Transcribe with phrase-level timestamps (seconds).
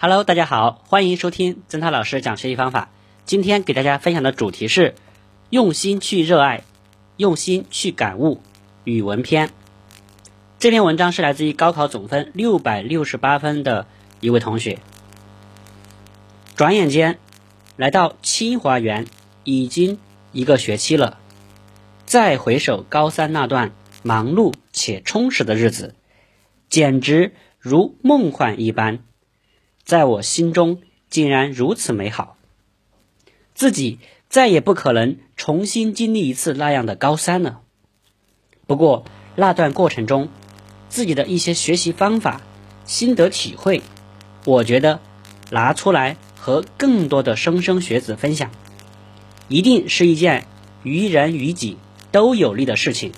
[0.00, 2.88] Hello，大家好，欢迎收听曾涛老师讲学习方法。
[3.24, 4.94] 今天给大家分享的主题是
[5.50, 6.62] 用心去热爱，
[7.16, 8.40] 用心去感悟
[8.84, 9.50] 语文篇。
[10.60, 13.88] 这篇文章是来自于高考总分六百六十八分的
[14.20, 14.78] 一位同学。
[16.54, 17.18] 转眼间
[17.76, 19.04] 来到清华园
[19.42, 19.98] 已经
[20.30, 21.18] 一个学期了，
[22.06, 23.72] 再回首高三那段
[24.04, 25.96] 忙碌且充实的日子，
[26.68, 29.00] 简直如梦幻一般，
[29.88, 32.36] 在我心中竟然如此美好。
[33.54, 37.62] 自己再也不可能重新经历一次那样的高三了。
[38.66, 40.28] 不过那段过程中，
[40.90, 42.42] 自己的一些学习方法、
[42.84, 43.80] 心得体会，
[44.44, 45.00] 我觉得
[45.50, 48.50] 拿出来和更多的莘莘学子分享，
[49.48, 50.46] 一定是一件
[50.82, 51.78] 于人于己
[52.12, 53.12] 都有利的事情。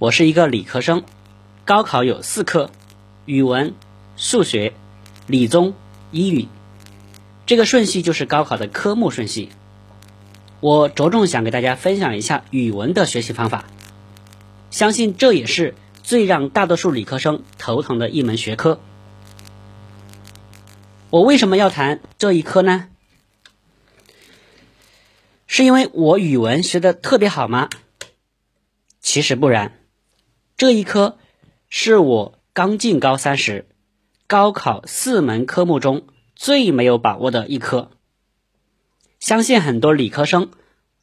[0.00, 1.04] 我是一个理科生，
[1.64, 2.72] 高考有四科：
[3.24, 3.74] 语文、
[4.16, 4.72] 数学、
[5.30, 5.74] 理综、
[6.10, 6.48] 英语。
[7.46, 9.48] 这个顺序就是高考的科目顺序。
[10.60, 13.64] 我着重想给大家分享一下语文的学习方法。
[14.70, 18.80] 相信这也是最让大多数理科生头疼的一门学科。
[21.10, 22.88] 我为什么要谈这一科呢？
[25.46, 27.68] 是因为我语文学的特别好吗？
[29.00, 29.80] 其实不然，
[30.56, 31.18] 这一科
[31.68, 33.66] 是我刚进高三时，
[34.30, 37.90] 高考四门科目中最没有把握的一科。
[39.18, 40.52] 相信很多理科生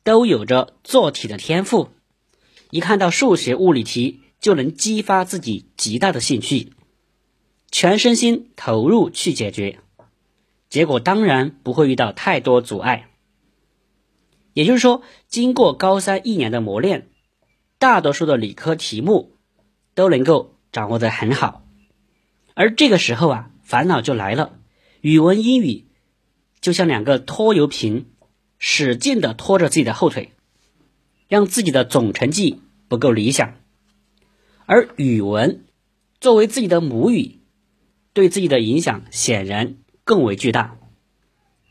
[0.06, 1.90] 都有着做题的天赋。
[2.70, 6.72] 一看到数学、物理题，就能激发自己极大的兴趣，
[7.70, 9.82] 全身心投入去解决，
[10.70, 13.10] 结果当然不会遇到太多阻碍。
[14.54, 17.10] 也就是说，经过高三一年的磨练，
[17.78, 19.34] 大多数的理科题目
[19.96, 21.67] 都能够掌握的很好。
[22.60, 24.58] 而这个时候啊，烦恼就来了，
[25.02, 25.86] 语文、英语
[26.60, 28.08] 就像两个拖油瓶，
[28.58, 30.32] 使劲的拖着自己的后腿。
[31.28, 33.56] 让自己的总成绩不够理想，
[34.66, 35.66] 而语文
[36.22, 37.42] 作为自己的母语，
[38.14, 39.76] 对自己的影响显然
[40.06, 40.78] 更为巨大。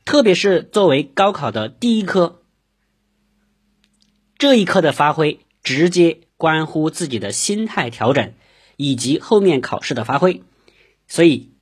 [0.04, 2.42] 特别是作为高考的第一科，
[4.36, 8.34] 这一科的发挥直接关乎自己的心态调整
[8.76, 10.42] 以及后面考试的发挥，
[11.06, 11.54] 所以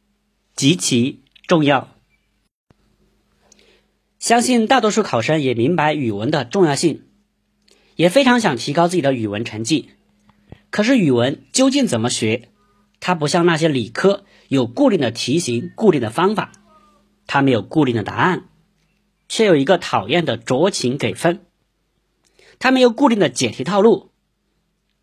[0.54, 1.88] 极其重要。
[4.18, 7.04] 相信大多数考生也明白语文的重要性。
[7.96, 9.90] 也非常想提高自己的语文成绩，
[10.70, 12.48] 可是语文究竟怎么学？
[12.98, 16.50] 它不像那些理科有固定的题型、固定的方法，
[17.28, 18.48] 它没有固定的答案，
[19.28, 21.46] 却有一个讨厌的酌情给分。
[22.58, 24.10] 它没有固定的解题套路，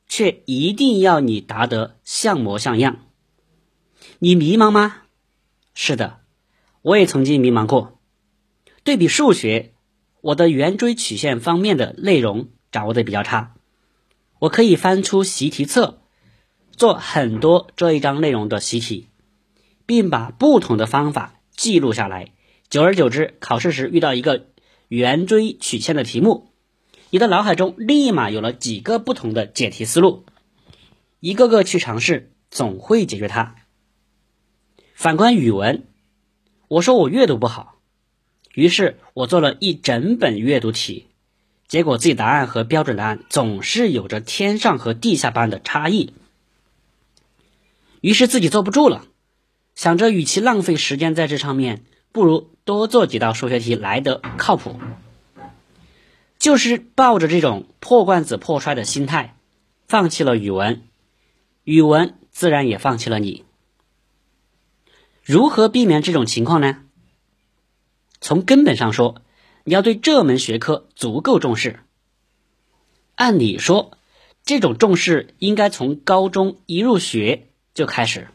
[0.06, 3.06] 却一定要你答得像模像样。
[4.20, 5.02] 你迷茫吗？
[5.74, 6.20] 是的，
[6.82, 8.00] 我也曾经迷茫过。
[8.84, 9.74] 对比数学，
[10.22, 12.50] 我的圆锥曲线方面的内容。
[12.72, 13.56] 掌握的比较差，
[14.40, 16.00] 我可以翻出习题册，
[16.72, 19.10] 做很多这一章内容的习题，
[19.86, 22.32] 并把不同的方法记录下来。
[22.70, 24.48] 久而久之，考试时遇到一个
[24.88, 26.54] 圆锥曲线的题目，
[27.10, 30.24] 你的脑海中立马有了几个不同的解题思路，
[31.20, 33.58] 一个个去尝试，总会解决它。
[35.02, 35.82] 反观语文，
[36.68, 37.80] 我说我阅读不好，
[38.54, 41.08] 于是我做了一整本阅读题。
[41.68, 46.14] 结果自己答案和标准答案总是有着天上和地下般的差异，
[48.00, 49.08] 于是自己坐不住了，
[49.74, 54.80] 想着与其浪费时间在这上面，不如多做几道数学题来得靠谱。
[56.38, 59.36] 就是抱着这种破罐子破摔的心态，
[59.88, 60.84] 放弃了语文，
[61.64, 63.46] 语文自然也放弃了你。
[65.32, 66.80] 如何避免这种情况呢？
[68.20, 69.22] 从根本上说。
[69.64, 71.80] 你要对这门学科足够重视。
[73.16, 73.92] 按理说，
[74.44, 78.28] 这种重视应该从高中一入学就开始，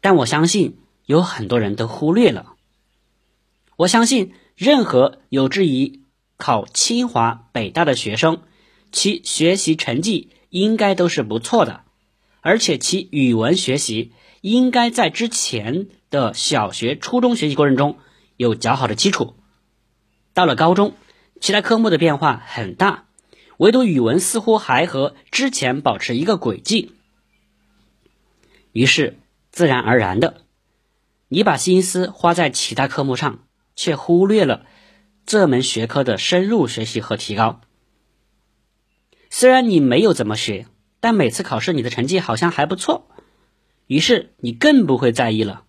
[0.00, 2.54] 但我相信有很多人都忽略了。
[3.76, 6.00] 我相信，任何有志于
[6.38, 8.40] 考清华、北大的学生，
[8.92, 11.82] 其学习成绩应该都是不错的，
[12.40, 14.12] 而且其语文学习
[14.44, 17.96] 应该在之前的小学、初中学习过程中
[18.36, 19.36] 有较好的基础。
[20.34, 20.92] 到了高中，
[21.40, 23.06] 其他科目的变化很大，
[23.56, 26.92] 唯独语文似乎还和之前保持一个轨迹。
[28.72, 29.16] 于是，
[29.50, 30.42] 自然而然的，
[31.28, 33.38] 你把心思花在其他科目上，
[33.74, 34.66] 却忽略了
[35.24, 37.62] 这门学科的深入学习和提高。
[39.30, 40.66] 虽然你没有怎么学，
[41.00, 43.08] 但每次考试你的成绩好像还不错，
[43.86, 45.64] 于是你更不会在意了。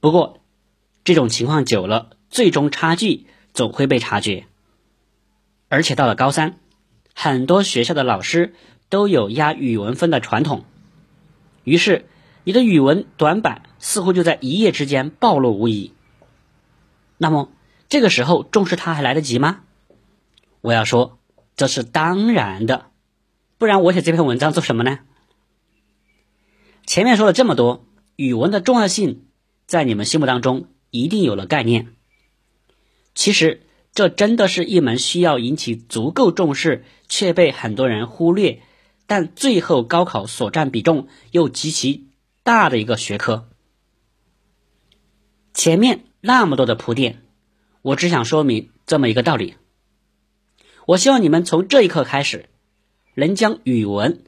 [0.00, 0.40] 不过，
[1.02, 4.46] 这种情况久了，最终差距总会被察觉。
[5.68, 6.58] 而且到了高三，
[7.14, 8.54] 很多学校的老师
[8.88, 10.64] 都有压语文分的传统，
[11.64, 12.06] 于是
[12.44, 15.94] 你的语文短板似乎就在一夜之间暴露无遗。
[17.16, 17.50] 那么
[17.88, 19.62] 这个时候重视它还来得及吗？
[20.60, 21.18] 我要说，
[21.56, 22.90] 这是当然的，
[23.58, 24.98] 不然我写这篇文章做什么呢？
[26.86, 27.86] 前面说了这么多，
[28.16, 29.26] 语文的重要性
[29.66, 31.94] 在你们心目当中一定有了概念。
[33.14, 38.60] 其实，这真的是一门需要引起足够重视，却被很多人忽略，
[39.06, 42.08] 但最后高考所占比重又极其
[42.42, 43.48] 大的一个学科。
[45.52, 47.22] 前面那么多的铺垫，
[47.82, 49.54] 我只想说明这么一个道理。
[50.86, 52.48] 我希望你们从这一刻开始，
[53.14, 54.24] 能将语文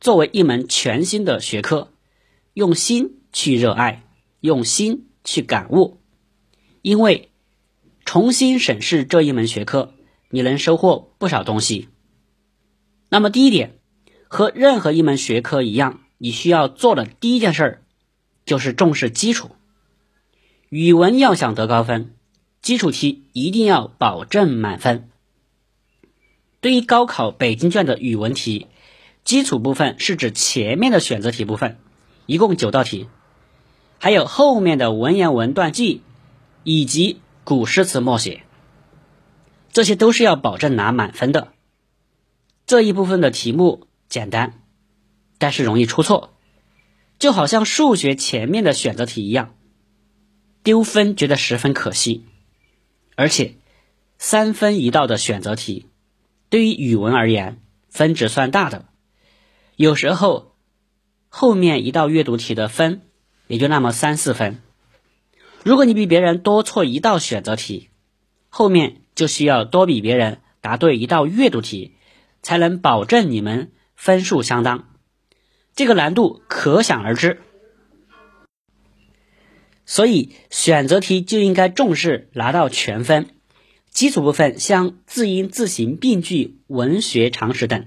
[0.00, 1.92] 作为一门全新的学科。
[2.52, 4.04] 用心去热爱，
[4.40, 6.00] 用心去感悟，
[6.82, 7.30] 因为
[8.04, 9.94] 重新审视这一门学科，
[10.30, 11.88] 你能收获不少东西。
[13.08, 13.78] 那么第一点，
[14.28, 17.82] 和任何一门学科一样，你需要做的第一件事儿
[18.44, 19.50] 就是重视基础。
[20.68, 22.14] 语文要想得高分，
[22.62, 25.08] 基础题一定要保证满分。
[26.60, 28.66] 对于高考北京卷的语文题，
[29.24, 31.78] 基础部分是指前面的选择题部分。
[32.30, 33.08] 一共九道题，
[33.98, 36.00] 还有后面的文言文断句
[36.62, 38.44] 以及古诗词默写，
[39.72, 41.48] 这些都是要保证拿满分的。
[42.66, 44.60] 这一部分的题目简单，
[45.38, 46.32] 但是容易出错，
[47.18, 49.56] 就好像数学前面的选择题一样，
[50.62, 52.26] 丢分觉得十分可惜。
[53.16, 53.56] 而且
[54.18, 55.88] 三分一道的选择题，
[56.48, 58.84] 对于语文而言分值算大的，
[59.74, 60.49] 有时候。
[61.32, 63.02] 后面一道阅读题的分
[63.46, 64.60] 也就那么三四分，
[65.64, 67.88] 如果你比别人多错一道选择题，
[68.48, 71.94] 后面就需要多比别人答对一道阅读题，
[72.42, 74.88] 才能保证你们分数相当，
[75.76, 77.40] 这个难度可想而知。
[79.86, 83.30] 所以选择题就应该重视拿到全分，
[83.88, 87.86] 基础部分像字音、字形、病句、文学常识等，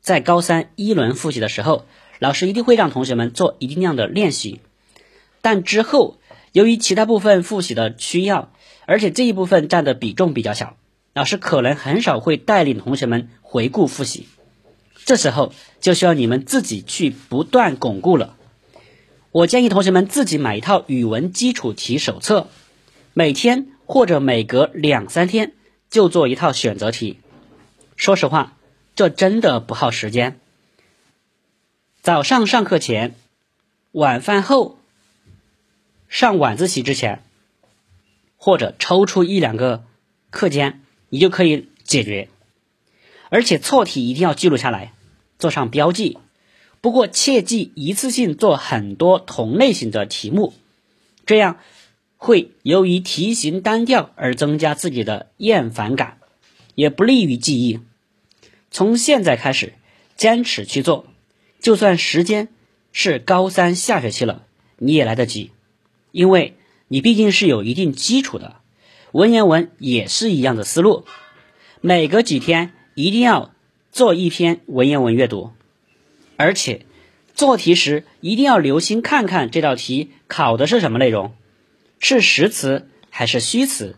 [0.00, 1.86] 在高三一轮复习的时候。
[2.22, 4.60] 老师一定会让同学们做一定量的练习，
[5.40, 6.18] 但之后
[6.52, 8.52] 由于其他部分复习的需要，
[8.86, 10.76] 而且这一部分占的比重比较小，
[11.14, 14.28] 老师可能很少会带领同学们回顾复习。
[15.04, 18.36] 这时候就需要你们自己去不断巩固了。
[19.32, 22.46] 我建议同学们自己买一套语文基础题手册，
[23.14, 25.54] 每天或者每隔两三天
[25.90, 27.18] 就做一套选择题。
[27.96, 28.56] 说实话，
[28.94, 30.38] 这真的不耗时间。
[32.02, 33.14] 早上上课前，
[33.92, 34.76] 晚饭后，
[36.08, 37.22] 上晚自习之前，
[38.36, 39.84] 或者抽出一两个
[40.28, 42.28] 课间，你就可以解决。
[43.28, 44.92] 而且错题一定要记录下来，
[45.38, 46.18] 做上标记。
[46.80, 50.54] 不过切记一次性做很多同类型的题目，
[51.24, 51.60] 这样
[52.16, 56.18] 会由于题型单调而增加自己的厌烦感，
[56.74, 57.78] 也不利于记忆。
[58.72, 59.74] 从现在开始，
[60.16, 61.06] 坚持去做。
[61.62, 62.48] 就算时间
[62.92, 64.44] 是高三下学期了，
[64.78, 65.52] 你也来得及，
[66.10, 66.56] 因为
[66.88, 68.56] 你毕竟是有一定基础的。
[69.12, 71.04] 文言文也是一样的思路，
[71.80, 73.54] 每隔几天一定要
[73.92, 75.52] 做一篇文言文阅读，
[76.36, 76.84] 而且
[77.34, 81.34] 做题时一定要留心看看这道题考的是什么内容，
[82.00, 83.96] 是实词还是虚词，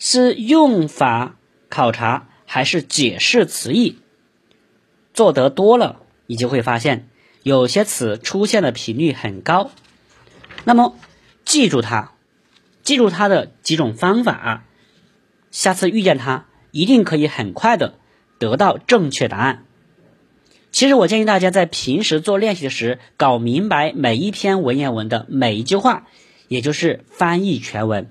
[0.00, 1.36] 是用法
[1.68, 3.98] 考察还是解释词义，
[5.14, 6.02] 做得多了。
[6.26, 7.08] 你就会发现，
[7.42, 9.70] 有些词出现的频率很高。
[10.64, 10.96] 那么，
[11.44, 12.12] 记住它，
[12.82, 14.64] 记住它的几种方法，
[15.50, 17.94] 下次遇见它，一定可以很快的
[18.38, 19.64] 得到正确答案。
[20.72, 26.06] 其实，我建议大家在平时做练习时，搞明白每一篇文言文的每一句话，
[26.48, 28.10] 也就是翻译全文。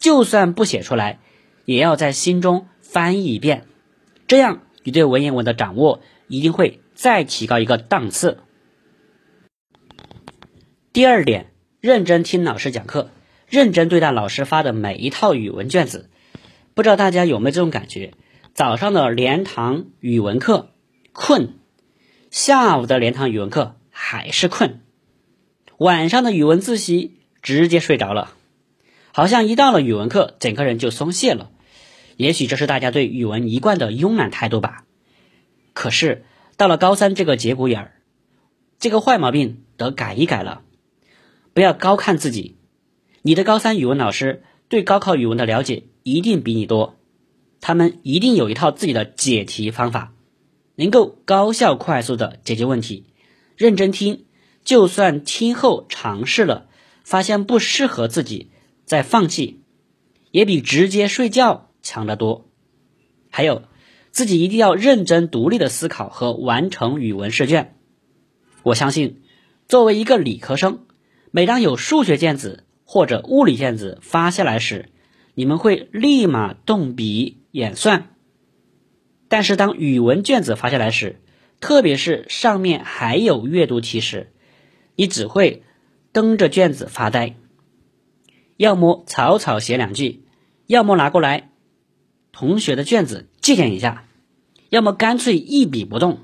[0.00, 1.20] 就算不写出来，
[1.64, 3.66] 也要在心中翻译一遍，
[4.26, 6.80] 这样你对文言文的掌握一定会。
[7.02, 8.38] 再提高一个档次。
[10.92, 13.10] 第二点，认真听老师讲课，
[13.48, 16.08] 认真对待老师发的每一套语文卷子。
[16.74, 18.14] 不知道大家有没有这种感觉？
[18.54, 20.70] 早上的连堂语文课
[21.12, 21.54] 困，
[22.30, 24.80] 下午的连堂语文课还是困，
[25.78, 28.32] 晚上的语文自习直接睡着了，
[29.12, 31.50] 好像一到了语文课，整个人就松懈了。
[32.16, 34.84] 也许这是大家对语文一贯的慵懒态度吧。
[35.72, 36.24] 可是。
[36.62, 37.92] 到了高三这个节骨眼儿，
[38.78, 40.62] 这个坏毛病得改一改了。
[41.54, 42.56] 不要高看自己，
[43.22, 47.00] 你的高三语文老师对高考语文的了解一定比你多，
[47.60, 50.12] 他们一定有一套自己的解题方法，
[50.76, 53.06] 能够高效快速的解决问题。
[53.56, 54.26] 认真听，
[54.62, 56.68] 就算听后尝试了，
[57.02, 58.52] 发现不适合自己，
[58.84, 59.62] 再放弃，
[60.30, 62.48] 也比直接睡觉强得多。
[63.30, 63.62] 还有，
[64.12, 67.74] 自己一定要认真独立的思考和完成语文试卷。
[68.62, 69.22] 我相信，
[69.66, 70.80] 作为一个理科生，
[71.30, 74.90] 每当有数学卷子或者物理卷子发下来时，
[75.34, 78.14] 你们会立马动笔演算。
[79.28, 81.20] 但是当语文卷子发下来时，
[81.58, 84.30] 特别是上面还有阅读题时，
[84.94, 85.62] 你只会
[86.12, 87.36] 瞪着卷子发呆，
[88.58, 90.26] 要么草草写两句，
[90.66, 91.50] 要么拿过来
[92.30, 94.06] 同学的卷子借鉴一下，
[94.70, 96.20] 要么干脆一笔不动，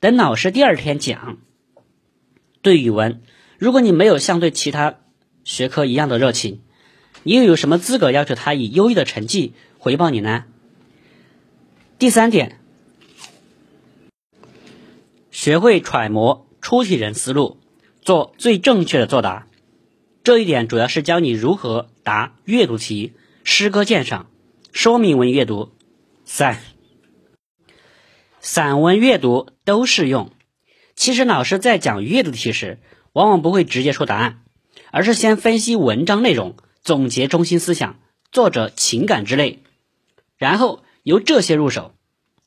[0.00, 1.38] 等老师第二天讲。
[2.62, 3.22] 对语文，
[3.56, 4.96] 如果你没有像对其他
[5.44, 6.60] 学科一样的热情，
[7.22, 10.44] 你又有什么资格要求他以优异的成绩回报你呢？
[11.98, 12.58] 第三点。
[15.30, 17.58] 学会揣摩出题人思路，
[18.02, 19.46] 做最正确的作答。
[20.24, 23.12] 这一点主要是教你如何答阅读题、
[23.42, 24.28] 诗歌鉴赏、
[24.72, 25.70] 说明文阅读、
[26.32, 26.60] 三
[28.38, 30.30] 散文阅读都适用。
[30.94, 32.78] 其实老师在讲阅读题时，
[33.12, 34.44] 往往不会直接出答案，
[34.92, 37.98] 而是先分析文章内容，总结中心思想、
[38.30, 39.64] 作者情感之类，
[40.36, 41.96] 然后由这些入手，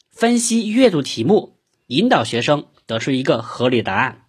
[0.10, 2.68] 分析阅读题目，引导学生。
[2.86, 4.28] 得出一个合理答案，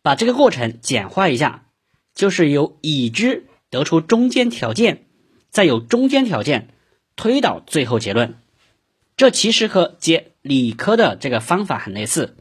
[0.00, 1.66] 把这个过程简化一下，
[2.14, 5.04] 就是由已知得出中间条件，
[5.50, 6.68] 再由中间条件
[7.16, 8.34] 推导最后结论。
[9.18, 12.36] 这其实和解理科的这个方法很类似，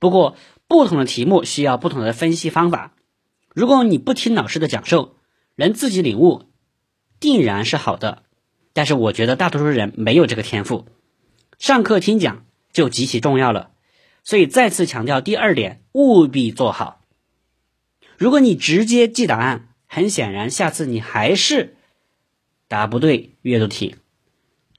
[0.00, 0.36] 不过
[0.66, 2.96] 不同的题目需要不同的分析方法。
[3.54, 5.14] 如果你不听老师的讲授，
[5.54, 6.46] 能自己领悟，
[7.20, 8.24] 定然是好的。
[8.72, 10.88] 但是我觉得大多数人没有这个天赋，
[11.60, 13.70] 上课听讲就极其重要了。
[14.24, 17.02] 所以再次强调第二点，务必做好。
[18.18, 21.76] 如果你直接记答案，很显然下次你还是
[22.66, 23.94] 答不对阅读题。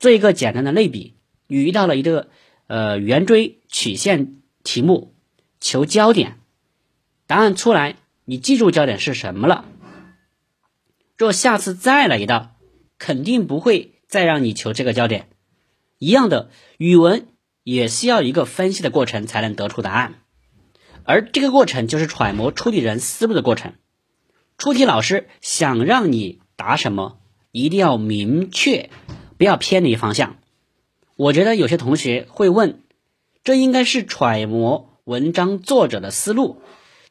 [0.05, 1.15] 做一个简单的类比，
[1.47, 2.27] 你遇到了一个
[2.67, 5.15] 呃圆锥曲线题目，
[5.59, 6.37] 求焦点，
[7.25, 9.65] 答案出来，你记住焦点是什么了？
[11.17, 12.55] 若下次再来一道，
[12.99, 15.27] 肯定不会再让你求这个焦点。
[15.97, 17.25] 一样的语文。
[17.63, 20.21] 也需要一个分析的过程才能得出答案，
[21.03, 23.73] 而这个过程就是揣摩出题人思路的过程。
[24.59, 27.17] 出题老师想让你答什么，
[27.51, 28.91] 一定要明确，
[29.37, 30.37] 不要偏离方向。
[31.15, 32.81] 我觉得有些同学会问，
[33.43, 36.61] 这应该是揣摩文章作者的思路，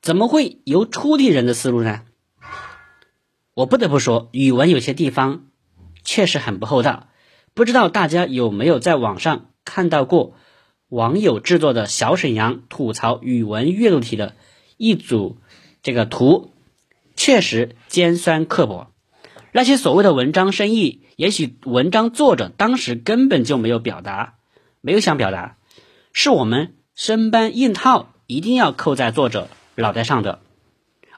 [0.00, 2.02] 怎么会由出题人的思路呢？
[3.54, 5.46] 我不得不说，语文有些地方
[6.02, 7.08] 确实很不厚道。
[7.54, 10.34] 不知道大家有没有在网上看到过？
[10.88, 14.36] 网友制作的小沈阳吐槽语文阅读题的
[14.76, 15.38] 一组
[15.82, 16.52] 这个图，
[17.16, 18.90] 确实尖酸刻薄。
[19.56, 24.34] 那些所谓的文章深意，也许文章作者当时根本就没有表达，
[24.80, 25.58] 没有想表达，
[26.12, 30.40] 是我们生搬硬套，一定要扣在作者脑袋上的。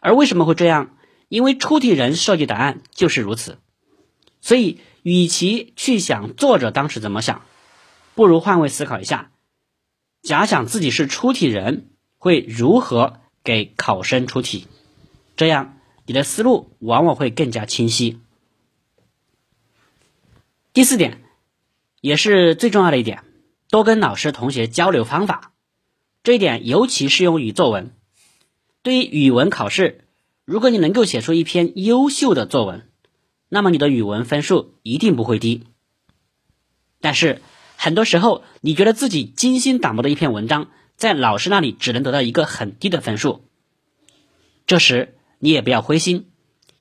[0.01, 0.91] 而为什么会这样？
[1.31, 3.57] 因为出题人设计答案就是如此。
[4.43, 7.41] 所以，与其去想作者当时怎么想，
[8.15, 9.31] 不如换位思考一下。
[10.21, 11.89] 假想自己是出题人，
[12.19, 14.67] 会如何给考生出题？
[15.39, 18.19] 这样你的思路往往会更加清晰。
[20.77, 21.23] 第四点，
[22.03, 23.23] 也是最重要的一点，
[23.71, 25.55] 多跟老师、同学交流方法。
[26.23, 27.95] 这一点尤其适用于作文。
[28.83, 30.05] 对于语文考试，
[30.45, 32.91] 如果你能够写出一篇优秀的作文，
[33.49, 35.65] 那么你的语文分数一定不会低。
[37.01, 37.41] 但是，
[37.79, 43.47] 很多时候，你觉得自己精心打磨的一篇文章，在老师那里只能得到一个很低的分数。
[44.67, 46.29] 这时，你也不要灰心，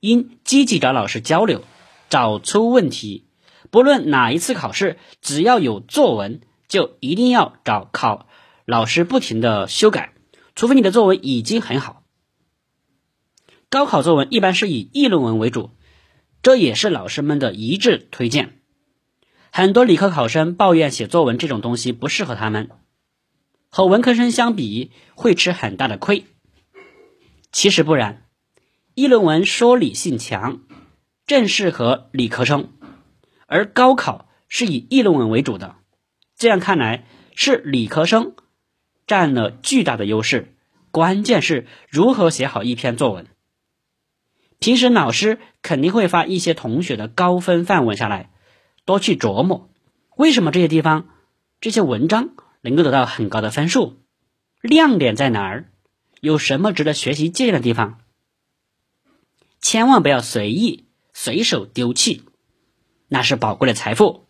[0.00, 1.64] 应积极找老师交流，
[2.10, 3.22] 找出问题。
[3.70, 8.26] 不论哪一次考试，只要有作文，就一定要找考
[8.64, 10.14] 老师不停的修改，
[10.54, 12.02] 除非你的作文已经很好。
[13.68, 15.70] 高考作文一般是以议论文为主，
[16.42, 18.60] 这也是老师们的一致推荐。
[19.50, 22.70] 很多理科考生抱怨写作文这种东西不适合他们，
[23.70, 26.24] 和文科生相比会吃很大的亏。
[27.52, 28.26] 其实不然，
[28.94, 30.60] 议论文说理性强，
[31.26, 32.68] 正适合理科生，
[33.46, 35.76] 而高考是以议论文为主的。
[36.36, 38.34] 这样看来，是理科生
[39.06, 40.54] 占了巨大的优势。
[40.90, 43.26] 关键是如何写好一篇作文。
[44.58, 48.30] 平时老师肯定会发一些同学的高分范文下来，
[48.86, 49.68] 多去琢磨，
[50.16, 51.08] 为什么这些地方、
[51.60, 52.30] 这些文章
[52.62, 54.00] 能够得到很高的分数，
[54.62, 55.70] 亮点在哪儿，
[56.20, 58.00] 有什么值得学习借鉴的地方。
[59.60, 62.22] 千万不要随意随手丢弃，
[63.08, 64.26] 那是宝贵的财富。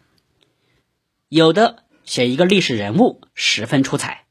[1.29, 4.27] 有的写一个历史人物十分出彩，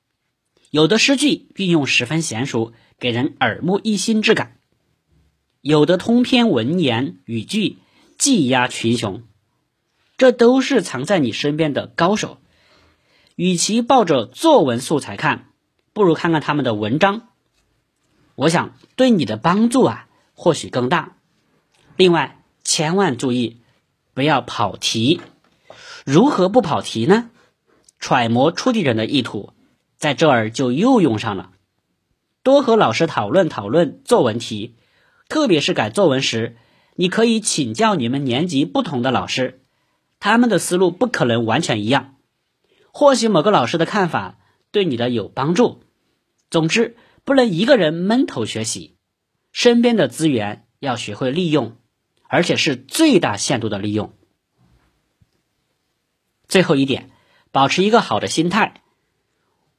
[0.70, 4.58] 有的诗句运用十分娴熟，给人耳目一新之感；
[5.62, 7.78] 有的通篇文言语句
[8.18, 9.24] 技压群雄，
[10.18, 12.40] 这都是藏在你身边的高手。
[13.36, 15.50] 与其抱着作文素材看，
[15.94, 17.30] 不如看看他们的文章。
[18.36, 20.08] 我想对你的帮助啊。
[20.38, 21.16] 或许更大。
[21.96, 23.62] 另外，千万注意
[24.16, 25.22] 不要跑题。
[26.06, 27.30] 如何不跑题呢？
[28.00, 29.54] 揣摩出题人的意图，
[29.98, 31.52] 在这儿就又用上了。
[32.42, 34.76] 多和老师讨论讨论作文题，
[35.28, 36.56] 特别是改作文时，
[36.96, 39.62] 你可以请教你们年级不同的老师，
[40.20, 42.16] 他们的思路不可能完全一样。
[42.92, 44.38] 或许某个老师的看法
[44.72, 45.82] 对你的有帮助。
[46.50, 46.96] 总之，
[47.26, 48.96] 不能一个人闷头学习。
[49.52, 51.76] 身边的资源要学会利用，
[52.28, 54.14] 而且是最大限度的利用。
[56.48, 57.10] 最后一点，
[57.52, 58.82] 保持一个好的心态。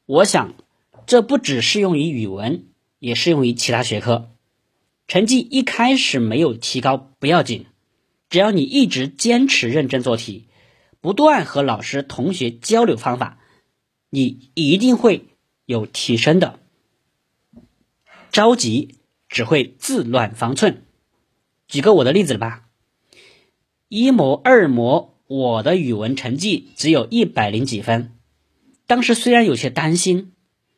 [0.07, 0.55] 我想，
[1.07, 2.67] 这不只适用于语文，
[2.99, 4.31] 也适用于其他学科。
[5.07, 7.67] 成绩一开始没有提高不要紧，
[8.29, 10.49] 只要你一直坚持认真做题，
[11.01, 13.39] 不断和老师、同学交流方法，
[14.11, 15.29] 你一定会
[15.65, 16.59] 有提升的。
[18.31, 18.95] 着急。
[19.29, 20.86] 只会自乱方寸。
[21.69, 22.65] 举个我的例子吧，
[23.89, 28.13] 一模、二模，我的语文成绩只有一百零几分。
[28.87, 30.33] 当时虽然有些担心，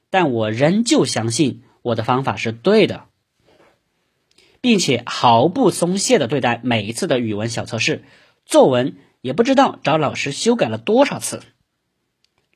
[0.09, 3.05] 但我仍旧相信我的方法是对的，
[4.63, 8.05] 并且毫不松懈的对待每一次的语文小测试、
[8.47, 11.43] 作文，也不知道找老师修改了多少次。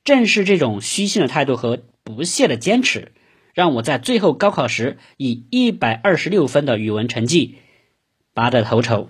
[0.03, 3.11] 正是这种虚心的态度和不懈的坚持。
[3.53, 7.57] 让我在最后高考时以一百二十六分的语文成绩
[8.33, 9.09] 拔得头筹。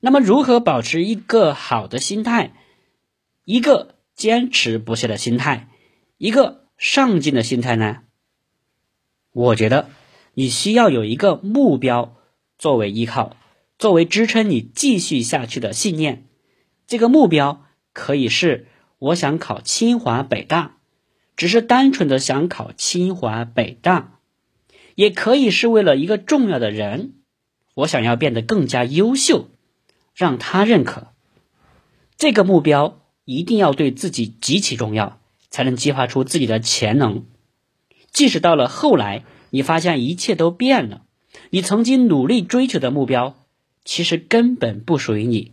[0.00, 2.52] 那么，如何保持一个好的心态，
[3.44, 5.68] 一个坚持不懈的心态，
[6.18, 8.02] 一个上进的心态呢？
[9.32, 9.88] 我觉得
[10.34, 12.16] 你需要有一个目标
[12.58, 13.36] 作为依靠，
[13.78, 16.26] 作为支撑你继续下去的信念。
[16.86, 18.68] 这个目标可以是
[18.98, 20.74] 我想考清华北大。
[21.36, 24.20] 只是单纯的想考清华北大，
[24.94, 27.16] 也可以是为了一个重要的人，
[27.76, 29.48] 我想要变得更加优秀，
[30.14, 31.12] 让他认可。
[32.18, 37.24] 这个目标一定要对自己极其重要，才能激发出自己的潜能。
[38.10, 41.02] 即使到了后来，你发现一切都变了，
[41.50, 43.36] 你曾经努力追求的目标
[43.84, 45.52] 其实根本不属于你，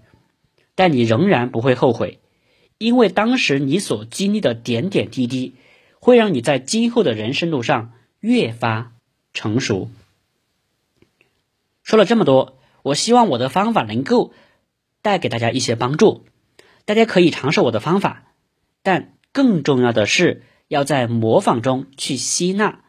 [0.76, 2.20] 但你仍然不会后悔，
[2.78, 5.56] 因为当时你所经历的点点滴滴。
[6.06, 8.92] 会让你在今后的人生路上越发
[9.34, 9.90] 成熟。
[11.84, 14.34] 说了这么多，我希望我的方法能够
[15.02, 16.26] 带给大家一些帮助。
[16.86, 18.34] 大家可以尝试我的方法，
[18.82, 22.84] 但更重要的是要在模仿中去吸纳，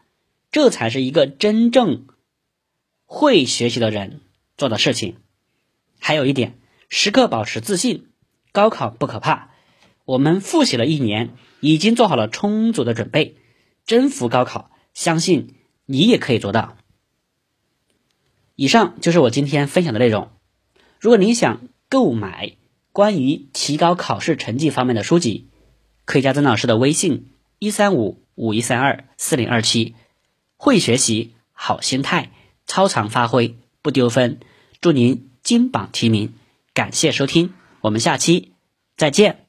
[0.51, 2.07] 这才是一个真正
[3.05, 4.21] 会学习的人
[4.57, 5.17] 做的事情。
[5.99, 6.57] 还有一点，
[6.89, 8.07] 时刻保持自信。
[8.51, 9.49] 高考不可怕，
[10.05, 11.35] 我们复习了一年。
[11.61, 13.37] 已经做好了充足的准备，
[13.87, 15.55] 征服高考，相信
[15.87, 16.77] 你也可以做到。
[18.55, 20.29] 以上就是我今天分享的内容。
[20.99, 22.53] 如果您想购买
[22.91, 25.49] 关于提高考试成绩方面的书籍，
[26.05, 29.95] 可以加曾老师的微信：一三五五一三二四零二七。
[30.57, 32.31] 会学习，好心态，
[32.65, 34.39] 超常发挥，不丢分。
[34.79, 36.33] 祝您金榜题名！
[36.73, 38.53] 感谢收听，我们下期
[38.95, 39.44] 再见。